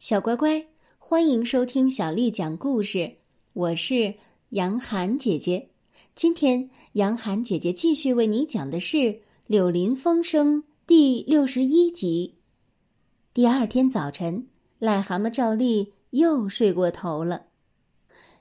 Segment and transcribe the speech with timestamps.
[0.00, 0.66] 小乖乖，
[0.96, 3.16] 欢迎收听小丽讲故事。
[3.52, 4.14] 我是
[4.48, 5.68] 杨涵姐姐。
[6.14, 8.96] 今天，杨涵姐姐继续为你讲的是
[9.46, 12.36] 《柳林风声》第六十一集。
[13.34, 14.46] 第二天早晨，
[14.80, 17.48] 癞蛤蟆照例又睡过头了。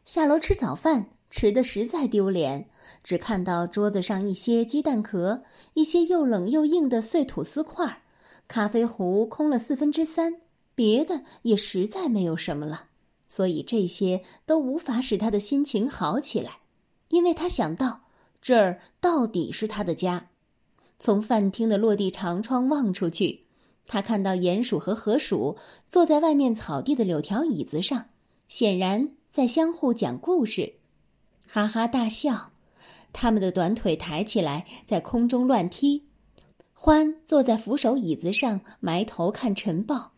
[0.06, 2.70] 下楼吃早饭，吃的实在丢脸，
[3.04, 8.04] 只看到桌子上一些鸡蛋壳，一些又冷又硬的碎吐司块，
[8.48, 10.38] 咖啡壶空了四分之三。
[10.80, 12.86] 别的也实在没有什么了，
[13.28, 16.60] 所以这些都无法使他的心情好起来，
[17.10, 18.04] 因为他想到
[18.42, 20.30] 这儿到底是他的家。
[20.98, 23.44] 从饭厅的落地长窗望出去，
[23.88, 28.06] 他看到鼹鼠和河鼠坐在外面草地的柳条椅子上，
[28.48, 30.76] 显然在相互讲故事，
[31.46, 32.52] 哈哈大笑。
[33.12, 36.06] 他们的短腿抬起来，在空中乱踢。
[36.74, 40.14] 欢坐在扶手椅子上，埋头看晨报。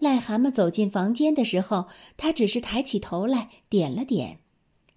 [0.00, 4.40] 癞蛤蟆走进房间的时候，他只是抬起头来点了点。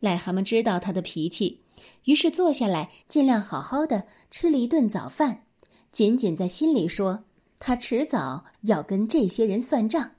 [0.01, 1.61] 癞蛤蟆知道他的脾气，
[2.05, 5.43] 于是坐下来，尽量好好的吃了一顿早饭，
[5.91, 7.23] 仅仅在心里说
[7.59, 10.11] ：“他迟早要跟这些人算账。”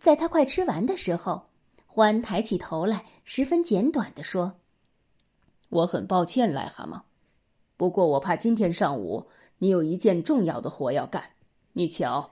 [0.00, 1.48] 在他快吃完的时候，
[1.86, 4.54] 欢抬起头来，十分简短的说
[5.68, 7.02] ：“我很抱歉，癞蛤蟆，
[7.76, 11.22] 不过我怕今天上午你有一件重要的活要干。
[11.74, 12.31] 你瞧。”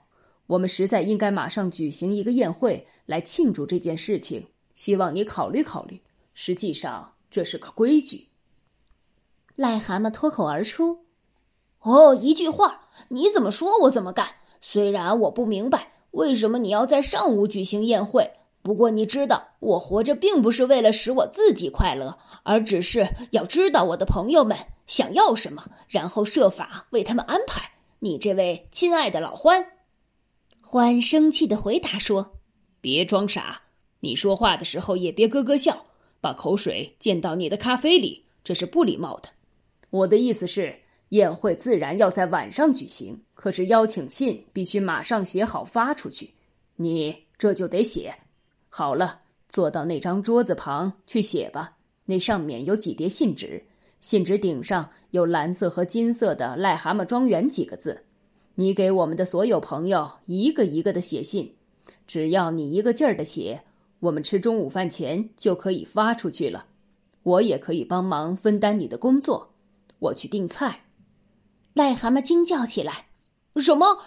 [0.51, 6.01] 我们实在应该马上举行一个宴会来庆祝这件事情，希望你考虑考虑。
[6.33, 8.27] 实际上，这是个规矩。
[9.55, 11.05] 癞蛤蟆脱口而出
[11.83, 14.27] ：“哦，一句话，你怎么说我怎么干。
[14.59, 27.71] 虽然我不明白为什么你要在上午举行宴会，不过你知道，我活着并不是为了使我自己快乐，而只是要知道我的朋友们想要什么，然后设法为他们安排。
[27.99, 29.67] 你这位亲爱的老欢。”
[30.73, 32.39] 欢生气的回答说
[32.79, 33.63] ：“别装傻，
[33.99, 35.87] 你说话的时候也别咯咯笑，
[36.21, 39.27] 把口水溅到你的咖啡里，这是不礼貌的。
[39.89, 40.79] 我的意思是，
[41.09, 46.35] 宴会自然要在晚上举行，可是邀请信必须马上写好发出去。
[46.77, 48.19] 你这就得写
[48.69, 51.75] 好了，坐到那张桌子旁去写吧。
[52.05, 53.65] 那上面有几叠信纸，
[53.99, 58.05] 信纸顶上有蓝色和金色的‘癞蛤蟆庄园’几个字。”
[58.55, 61.55] 你给我们的所有朋友一个一个的写信，
[62.05, 63.63] 只要你一个劲儿的写，
[64.01, 66.65] 我们吃中午饭前就可以发出去了。
[67.23, 69.51] 我也可以帮忙分担你的工作，
[69.99, 70.81] 我去订菜。
[71.75, 73.07] 癞蛤蟆惊叫起来
[73.55, 73.99] ：“什么？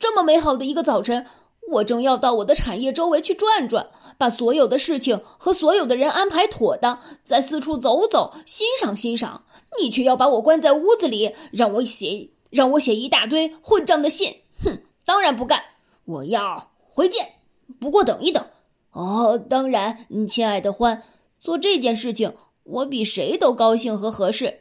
[0.00, 1.26] 这么美好的一个早晨，
[1.70, 3.88] 我正要到我的产业周围去转转，
[4.18, 9.44] 把所有的事情和所有的人安排妥当，再四处走走，欣赏欣赏。
[9.80, 14.78] 你却要把我关在屋子里，让我写。”让我写一大堆混账的信，哼！
[15.04, 15.60] 当然不干，
[16.04, 17.32] 我要回见。
[17.80, 18.46] 不过等一等，
[18.92, 21.02] 哦，当然，亲爱的欢，
[21.40, 22.32] 做这件事情
[22.62, 24.60] 我比谁都高兴和合适。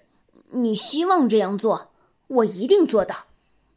[0.49, 1.91] 你希望这样做，
[2.27, 3.27] 我一定做到。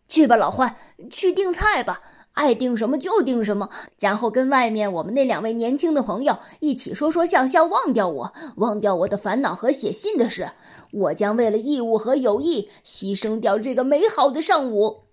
[0.08, 0.76] 去吧，老欢，
[1.10, 2.00] 去订菜吧。
[2.36, 10.52] 爱订什么就订什么，然后跟外面我们那两位年轻的朋友一起说说笑笑，忘掉我，忘掉我的烦恼和写信的事。
[10.92, 15.04] 我将为了义务和友谊牺牲掉这个美好的上午。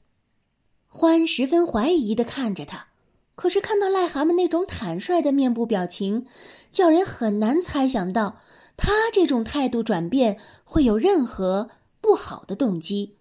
[0.89, 2.87] 欢十分怀疑的看着他，
[3.35, 6.25] 可是看到癞蛤蟆那种坦率的面部表情，
[6.71, 8.39] 叫人很难猜想到
[8.75, 11.69] 他这种态度转变会有任何
[12.01, 13.15] 不好的动机。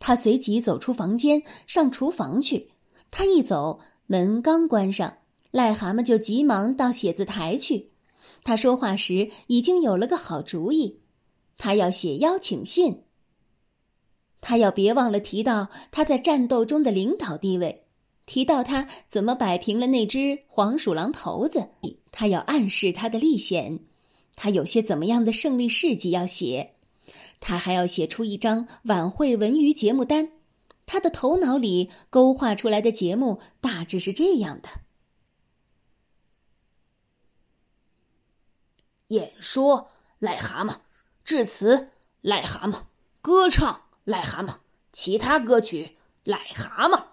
[0.00, 2.70] 他随即走出房间，上厨房去。
[3.16, 5.18] 他一走，门刚关上，
[5.52, 7.90] 癞蛤蟆就急忙到写字台去。
[8.42, 10.98] 他说话时已经有了个好主意，
[11.56, 13.04] 他要写邀请信。
[14.40, 17.84] 他要别忘了提到他在战斗中的领导地位，
[18.26, 21.68] 提到他怎么摆平了那只黄鼠狼头子。
[22.10, 23.78] 他要暗示他的历险，
[24.34, 26.72] 他有些怎么样的胜利事迹要写。
[27.38, 30.32] 他还要写出一张晚会文娱节目单。
[30.86, 34.68] 他的头脑里勾画出来的节目大致是这样的：
[39.08, 39.90] 演说
[40.20, 40.76] 癞蛤蟆，
[41.24, 41.88] 致辞
[42.22, 42.82] 癞蛤蟆，
[43.22, 44.56] 歌唱癞蛤蟆，
[44.92, 47.04] 其他歌曲癞蛤蟆。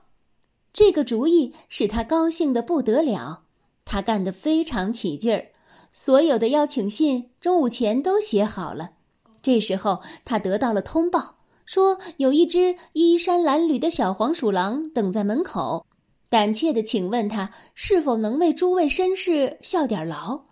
[0.74, 3.44] 这个主意使他高兴的不得了，
[3.84, 5.50] 他干得非常起劲儿。
[5.94, 8.94] 所有的邀请信中午前都写好了。
[9.42, 11.41] 这时候，他得到了通报。
[11.66, 15.86] 说有一只衣衫褴褛的小黄鼠狼等在门口，
[16.30, 20.46] 胆怯的请问他是否能为诸位绅士效点劳。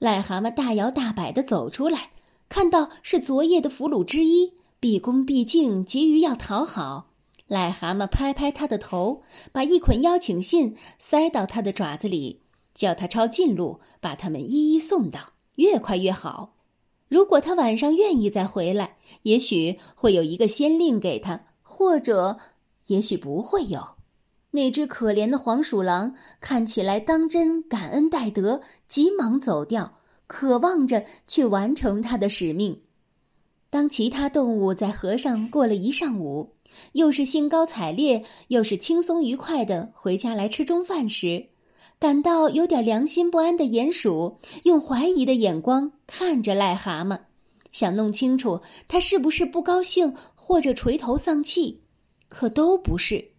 [0.00, 2.10] 癞蛤蟆大摇大摆的走出来，
[2.48, 7.12] 看到是昨夜的俘虏之一，毕恭毕敬，急于要讨好。
[7.48, 12.42] 癞蛤蟆拍拍他的头，把一捆邀请信塞到他的爪子里，
[12.74, 16.55] 叫他抄近路，把他们一一送到，越快越好。
[17.08, 22.38] 如果他晚上愿意再回来，也许会有一个先令给他，或者
[22.86, 23.80] 也许不会有。
[24.50, 32.80] 那只可怜的黄鼠狼看起来当真感恩戴德，急忙走掉，渴望着去完成他的使命。
[33.68, 36.54] 当其他动物在河上过了一上午，
[36.92, 41.46] 又是兴高采烈，又是轻松愉快的回家来吃中饭时，
[41.98, 47.20] 感到有点良心不安的鼹鼠用怀疑的眼光看着癞蛤蟆，
[47.72, 51.80] 想弄清楚他是不是不高兴或者垂头丧气，
[52.28, 53.32] 可都不是。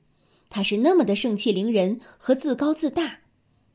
[0.49, 3.19] 他是那么的盛气凌人和自高自大，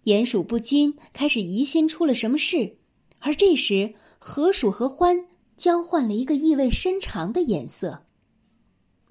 [0.04, 2.78] 鼹鼠不禁开始疑心出了什么事。
[3.20, 5.26] 而这时，河鼠和獾
[5.56, 8.04] 交换了一个意味深长的眼色。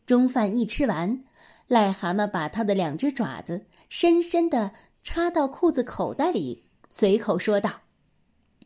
[0.05, 1.23] 中饭一吃完，
[1.69, 7.81] 癞蛤蟆把他的两只爪子深深的插到裤子口袋里，随口说道：“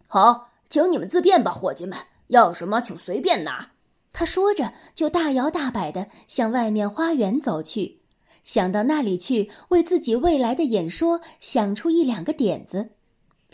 [0.08, 1.98] 好，请你们自便吧，伙计们，
[2.28, 3.72] 要什么请随便拿。”
[4.12, 8.02] 他说着，就大摇大摆的向外面花园走去。
[8.44, 12.92] 想到那里去，为自己未来的演说想出一两个点子。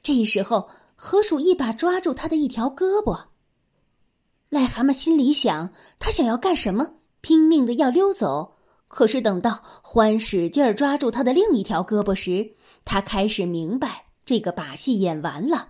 [0.03, 3.27] 这时候，河鼠一把抓住他的一条胳膊。
[4.49, 6.95] 癞蛤蟆心里想：他想要干什么？
[7.21, 8.57] 拼命的要溜走。
[8.91, 12.51] 可是等到獾使劲儿抓住他的另一条胳膊时，
[12.83, 15.69] 他开始明白这个把戏演完了。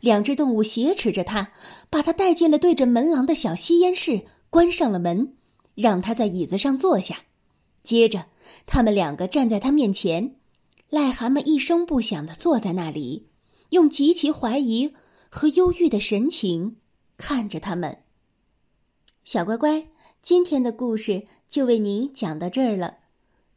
[0.00, 1.52] 两只动物挟持着他，
[1.90, 5.34] 把他带进了对着门廊的小吸烟室，关上了门，
[5.76, 7.18] 让他在椅子上坐下。
[7.84, 8.26] 接着，
[8.66, 10.34] 他们两个站在他面前，
[10.90, 13.28] 癞蛤蟆一声不响的坐在那里，
[13.70, 14.92] 用极其怀疑
[15.28, 16.78] 和忧郁的神情
[17.16, 17.98] 看着他们。
[19.22, 19.86] 小乖乖，
[20.26, 22.96] 今天的故事就为你讲到这儿了。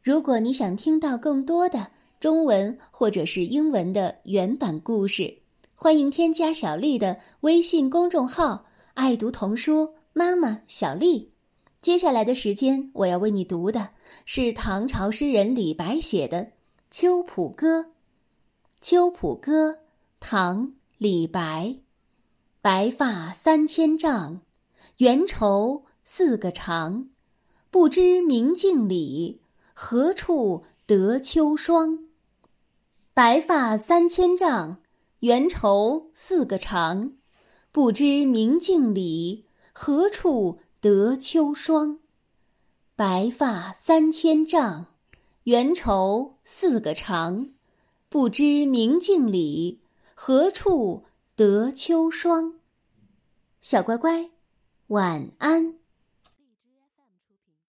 [0.04, 1.88] 如果你想听到更多的
[2.20, 5.38] 中文或者是英文的原版故事，
[5.74, 11.32] 欢迎添加小丽的微信公众号“爱读童书妈妈小丽”。
[11.82, 13.88] 接下来的时间，我要为你读的
[14.24, 16.44] 是唐朝诗人李白写的
[16.88, 17.80] 《秋浦歌》。
[18.80, 19.72] 《秋浦歌》
[20.20, 20.68] 唐·
[20.98, 21.78] 李白，
[22.62, 24.42] 白发三千丈，
[24.98, 27.08] 缘愁四个长。
[27.70, 29.42] 不知明镜里，
[29.72, 32.00] 何处得秋霜？
[33.14, 34.78] 白发三千丈，
[35.20, 37.12] 缘愁似个长。
[37.70, 40.58] 不知明镜里，何处？
[40.80, 42.00] 得秋霜，
[42.96, 44.86] 白发三千丈，
[45.44, 47.52] 缘愁似个长。
[48.08, 49.80] 不知明镜里，
[50.16, 51.04] 何处
[51.36, 52.54] 得秋霜？
[53.60, 54.30] 小乖乖，
[54.88, 55.79] 晚安。